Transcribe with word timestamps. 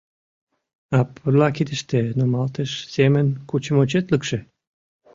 А 0.97 0.99
пурла 1.15 1.47
кидыште 1.55 1.99
нумалтыш 2.17 2.71
семын 2.93 3.27
кучымо 3.49 3.83
четлыкше?.. 3.91 4.37